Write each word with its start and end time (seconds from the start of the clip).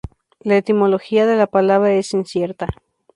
La 0.39 0.57
etimología 0.57 1.27
de 1.27 1.35
la 1.35 1.45
palabra 1.45 1.93
es 1.93 2.15
incierta. 2.15 2.65